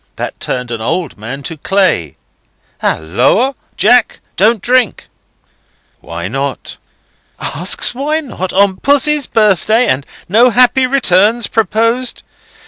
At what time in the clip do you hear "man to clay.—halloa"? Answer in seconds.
1.15-3.53